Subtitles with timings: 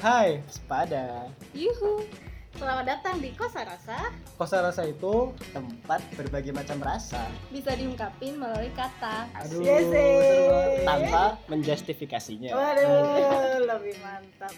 [0.00, 1.28] Hai, sepada.
[1.52, 2.08] Yuhu.
[2.56, 4.08] Selamat datang di Kosa Rasa.
[4.40, 7.20] Kosa rasa itu tempat berbagai macam rasa.
[7.52, 9.28] Bisa diungkapin melalui kata.
[9.44, 10.56] Aduh, Yes, seru
[10.88, 12.48] tanpa menjustifikasinya.
[12.48, 14.56] Waduh, lebih mantap.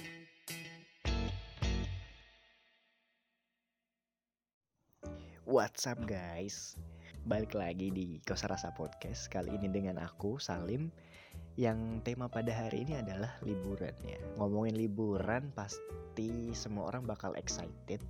[5.42, 6.78] What's up guys?
[7.26, 10.94] Balik lagi di Kosa Rasa Podcast Kali ini dengan aku, Salim
[11.56, 14.18] Yang tema pada hari ini adalah liburan ya.
[14.40, 18.00] Ngomongin liburan pasti semua orang bakal excited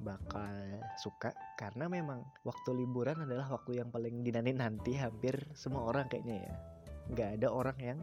[0.00, 1.32] Bakal suka.
[1.56, 6.54] Karena memang waktu liburan adalah waktu yang paling dinanti-nanti Hampir semua orang kayaknya ya.
[7.16, 7.98] Gak ada orang yang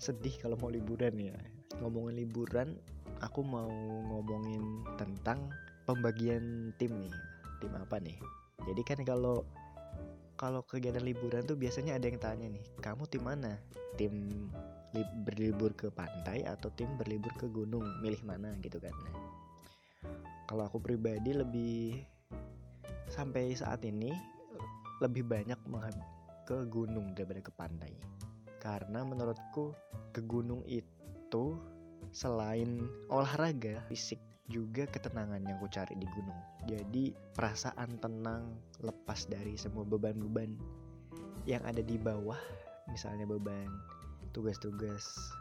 [0.00, 1.36] sedih kalau mau liburan ya.
[1.80, 2.76] Ngomongin liburan
[3.20, 3.68] Aku mau
[4.08, 5.52] ngomongin tentang
[5.84, 7.12] pembagian tim nih.
[7.60, 8.16] Tim apa nih?
[8.64, 9.44] Jadi kan kalau
[10.40, 13.60] kalau kegiatan liburan tuh biasanya ada yang tanya nih kamu tim mana?
[14.00, 14.48] Tim
[14.96, 17.84] li- berlibur ke pantai atau tim berlibur ke gunung?
[18.00, 18.56] Milih mana?
[18.64, 18.96] Gitu kan.
[19.04, 19.16] Nah,
[20.48, 22.00] kalau aku pribadi lebih
[23.12, 24.16] sampai saat ini
[25.04, 25.60] lebih banyak
[26.48, 27.92] ke gunung daripada ke pantai.
[28.64, 29.76] Karena menurutku
[30.16, 31.60] ke gunung itu
[32.16, 36.40] selain olahraga fisik juga ketenangan yang aku cari di gunung.
[36.66, 38.50] Jadi perasaan tenang
[38.82, 40.58] lepas dari semua beban-beban
[41.46, 42.38] yang ada di bawah,
[42.90, 43.70] misalnya beban
[44.34, 45.32] tugas-tugas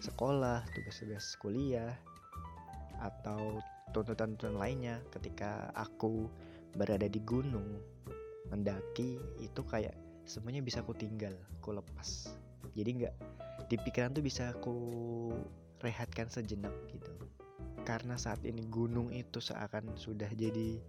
[0.00, 1.94] sekolah, tugas-tugas kuliah,
[3.00, 3.60] atau
[3.92, 6.26] tuntutan-tuntutan lainnya ketika aku
[6.74, 7.78] berada di gunung
[8.50, 9.94] mendaki itu kayak
[10.26, 12.34] semuanya bisa aku tinggal, aku lepas.
[12.74, 13.14] Jadi nggak
[13.70, 14.76] di pikiran tuh bisa aku
[15.80, 17.13] rehatkan sejenak gitu
[17.84, 20.80] karena saat ini gunung itu seakan sudah jadi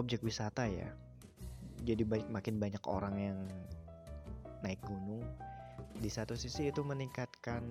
[0.00, 0.88] objek wisata ya.
[1.84, 3.38] Jadi baik makin banyak orang yang
[4.64, 5.22] naik gunung.
[6.00, 7.62] Di satu sisi itu meningkatkan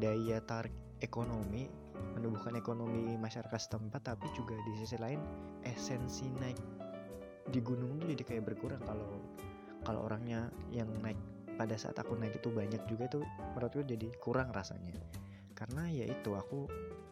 [0.00, 1.68] daya tarik ekonomi,
[2.16, 5.20] menumbuhkan ekonomi masyarakat setempat, tapi juga di sisi lain
[5.62, 6.58] esensi naik
[7.50, 9.10] di gunung itu jadi kayak berkurang kalau
[9.82, 11.18] kalau orangnya yang naik
[11.58, 13.20] pada saat aku naik itu banyak juga itu
[13.56, 14.94] menurutku jadi kurang rasanya
[15.60, 16.64] karena ya itu aku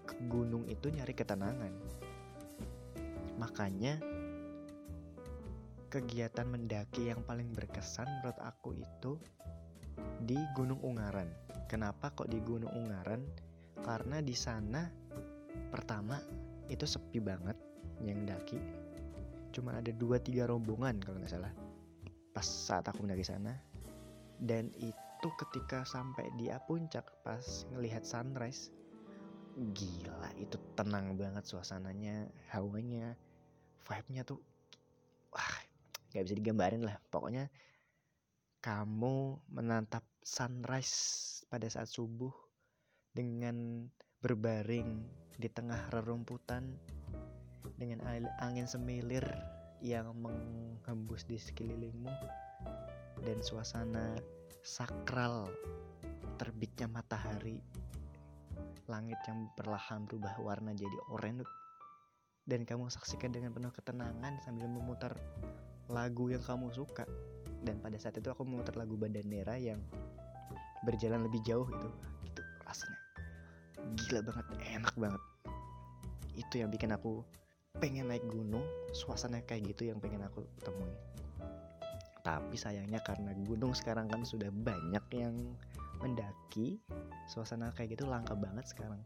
[0.09, 1.69] ke gunung itu nyari ketenangan.
[3.37, 4.01] Makanya
[5.93, 9.21] kegiatan mendaki yang paling berkesan menurut aku itu
[10.25, 11.29] di Gunung Ungaran.
[11.69, 13.21] Kenapa kok di Gunung Ungaran?
[13.85, 14.89] Karena di sana
[15.69, 16.17] pertama
[16.73, 17.57] itu sepi banget
[18.01, 18.57] yang daki.
[19.53, 21.53] Cuma ada 2-3 rombongan kalau nggak salah.
[22.33, 23.53] Pas saat aku mendaki sana.
[24.41, 28.71] Dan itu ketika sampai di puncak pas ngelihat sunrise
[29.59, 33.19] gila itu tenang banget suasananya hawanya
[33.83, 34.39] vibe-nya tuh
[35.35, 35.69] wah
[36.13, 36.97] nggak bisa digambarin lah.
[37.13, 37.53] Pokoknya
[38.65, 42.33] kamu menatap sunrise pada saat subuh
[43.13, 45.05] dengan berbaring
[45.39, 46.75] di tengah rerumputan
[47.79, 48.03] dengan
[48.43, 49.23] angin semilir
[49.79, 52.11] yang menghembus di sekelilingmu
[53.23, 54.19] dan suasana
[54.63, 55.51] sakral
[56.39, 57.59] terbitnya matahari.
[58.89, 61.45] Langit yang perlahan berubah warna jadi oranye.
[62.49, 65.13] Dan kamu saksikan dengan penuh ketenangan sambil memutar
[65.93, 67.05] lagu yang kamu suka.
[67.61, 69.77] Dan pada saat itu aku memutar lagu Bandanera yang
[70.89, 71.89] berjalan lebih jauh itu.
[72.25, 73.01] Itu rasanya.
[74.01, 75.23] Gila banget enak banget.
[76.33, 77.21] Itu yang bikin aku
[77.77, 78.65] pengen naik gunung.
[78.97, 80.97] Suasana kayak gitu yang pengen aku temui
[82.29, 85.57] tapi sayangnya karena gunung sekarang kan sudah banyak yang
[86.05, 86.77] mendaki
[87.25, 89.01] suasana kayak gitu langka banget sekarang.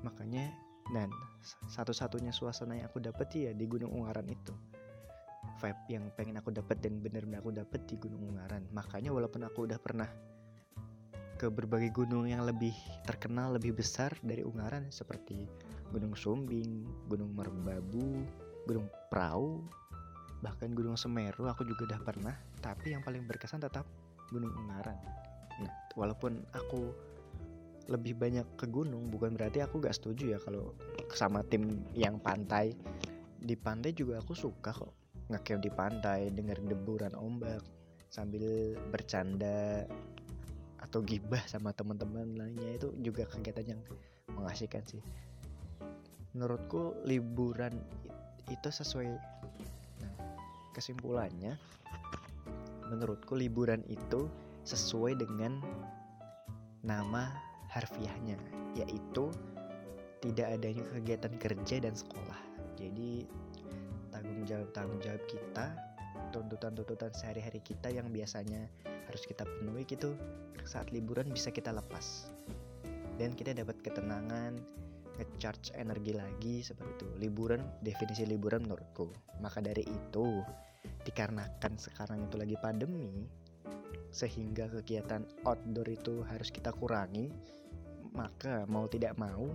[0.00, 0.48] Makanya
[0.96, 1.12] dan
[1.68, 4.56] satu-satunya suasana yang aku dapet ya di Gunung Ungaran itu.
[5.60, 8.64] Vibe yang pengen aku dapet dan bener-bener aku dapet di Gunung Ungaran.
[8.72, 10.08] Makanya walaupun aku udah pernah
[11.36, 12.72] ke berbagai gunung yang lebih
[13.04, 15.44] terkenal lebih besar dari Ungaran seperti
[15.92, 18.24] Gunung Sumbing, Gunung Merbabu,
[18.64, 19.62] Gunung Prau,
[20.44, 23.86] bahkan Gunung Semeru aku juga udah pernah tapi yang paling berkesan tetap
[24.30, 24.98] Gunung Ungaran
[25.58, 26.94] Nah, walaupun aku
[27.88, 30.76] lebih banyak ke gunung, bukan berarti aku gak setuju ya kalau
[31.10, 32.76] sama tim yang pantai.
[33.38, 34.92] Di pantai juga aku suka kok
[35.32, 37.64] ngecamp di pantai, denger deburan ombak,
[38.12, 39.84] sambil bercanda
[40.78, 43.80] atau gibah sama teman-teman lainnya itu juga kegiatan yang
[44.36, 45.02] mengasihkan sih.
[46.36, 47.72] Menurutku liburan
[48.48, 49.16] itu sesuai
[50.78, 51.58] kesimpulannya
[52.86, 54.30] menurutku liburan itu
[54.62, 55.58] sesuai dengan
[56.86, 57.34] nama
[57.74, 58.38] harfiahnya
[58.78, 59.34] yaitu
[60.22, 62.38] tidak adanya kegiatan kerja dan sekolah.
[62.78, 63.26] Jadi
[64.14, 65.74] tanggung jawab tanggung jawab kita,
[66.30, 68.70] tuntutan-tuntutan sehari-hari kita yang biasanya
[69.10, 70.14] harus kita penuhi gitu
[70.62, 72.30] saat liburan bisa kita lepas.
[73.18, 74.62] dan kita dapat ketenangan
[75.18, 79.10] ngecharge energi lagi seperti itu liburan definisi liburan menurutku
[79.42, 80.46] maka dari itu
[81.06, 83.26] dikarenakan sekarang itu lagi pandemi
[84.08, 87.28] sehingga kegiatan outdoor itu harus kita kurangi
[88.16, 89.52] maka mau tidak mau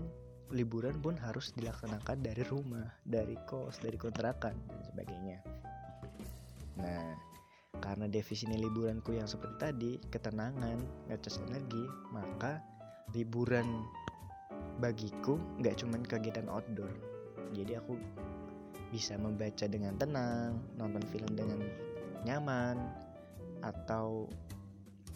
[0.54, 5.40] liburan pun harus dilaksanakan dari rumah dari kos dari kontrakan dan sebagainya.
[6.78, 7.18] Nah
[7.82, 10.78] karena definisi liburanku yang seperti tadi ketenangan
[11.10, 11.84] ngecas energi
[12.14, 12.62] maka
[13.18, 13.84] liburan
[14.78, 16.94] bagiku nggak cuman kegiatan outdoor.
[17.58, 17.98] Jadi aku
[18.94, 21.58] bisa membaca dengan tenang nonton film dengan
[22.30, 22.78] nyaman
[23.66, 24.30] atau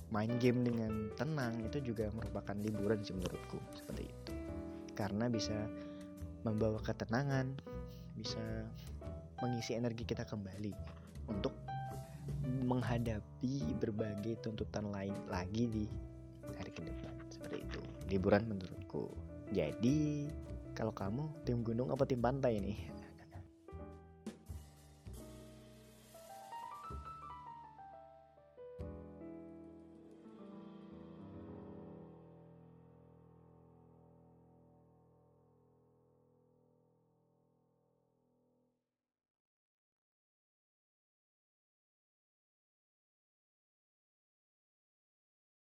[0.09, 4.33] main game dengan tenang itu juga merupakan liburan sih menurutku seperti itu.
[4.97, 5.53] Karena bisa
[6.41, 7.53] membawa ketenangan
[8.17, 8.65] bisa
[9.45, 10.73] mengisi energi kita kembali
[11.29, 11.53] untuk
[12.65, 15.85] menghadapi berbagai tuntutan lain lagi di
[16.57, 17.79] hari ke depan seperti itu.
[18.09, 19.13] Liburan menurutku.
[19.53, 20.25] Jadi
[20.73, 22.77] kalau kamu tim gunung apa tim pantai nih